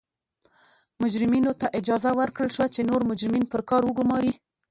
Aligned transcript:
مجرمینو 1.01 1.51
ته 1.59 1.67
اجازه 1.79 2.09
ورکړل 2.19 2.49
شوه 2.55 2.67
چې 2.75 2.87
نور 2.89 3.01
مجرمین 3.09 3.45
پر 3.51 3.61
کار 3.69 3.81
وګوماري. 3.85 4.33